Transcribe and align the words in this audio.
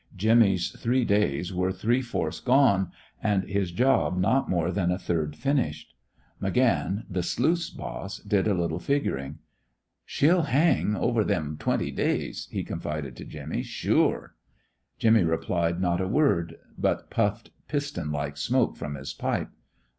Jimmy's 0.17 0.71
three 0.71 1.05
days 1.05 1.53
were 1.53 1.71
three 1.71 2.01
fourths 2.01 2.39
gone, 2.39 2.91
and 3.21 3.43
his 3.43 3.69
job 3.71 4.17
not 4.17 4.49
more 4.49 4.71
than 4.71 4.89
a 4.91 4.97
third 4.97 5.35
finished. 5.35 5.93
McGann, 6.41 7.03
the 7.07 7.21
sluice 7.21 7.69
boss, 7.69 8.17
did 8.17 8.47
a 8.47 8.55
little 8.55 8.79
figuring. 8.79 9.37
"She'll 10.03 10.41
hang 10.41 10.95
over 10.95 11.23
thim 11.23 11.55
twinty 11.59 11.91
days," 11.91 12.47
he 12.51 12.63
confided 12.63 13.15
to 13.17 13.25
Jimmy. 13.25 13.61
"Shure!" 13.61 14.33
Jimmy 14.97 15.21
replied 15.23 15.79
not 15.79 16.01
a 16.01 16.07
word, 16.07 16.57
but 16.79 17.11
puffed 17.11 17.51
piston 17.67 18.11
like 18.11 18.37
smoke 18.37 18.75
from 18.77 18.95
his 18.95 19.13
pipe. 19.13 19.49